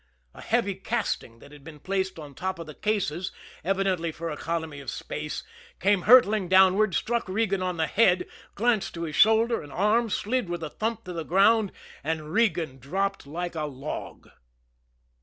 A 0.33 0.41
heavy 0.41 0.73
casting, 0.73 1.37
that 1.37 1.51
had 1.51 1.63
been 1.63 1.79
placed 1.79 2.17
on 2.17 2.33
top 2.33 2.57
of 2.57 2.65
the 2.65 2.73
cases, 2.73 3.31
evidently 3.63 4.11
for 4.11 4.31
economy 4.31 4.79
of 4.79 4.89
space, 4.89 5.43
came 5.79 6.01
hurtling 6.09 6.47
downward, 6.49 6.95
struck 6.95 7.29
Regan 7.29 7.61
on 7.61 7.77
the 7.77 7.85
head, 7.85 8.25
glanced 8.55 8.95
to 8.95 9.03
his 9.03 9.15
shoulder 9.15 9.61
and 9.61 9.71
arm, 9.71 10.09
slid 10.09 10.49
with 10.49 10.63
a 10.63 10.71
thump 10.71 11.03
to 11.03 11.13
the 11.13 11.21
ground 11.23 11.71
and 12.03 12.33
Regan 12.33 12.79
dropped 12.79 13.27
like 13.27 13.53
a 13.53 13.65
log. 13.65 14.29